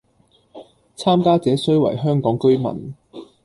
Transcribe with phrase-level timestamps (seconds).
[0.97, 2.95] 參加者須為香港居民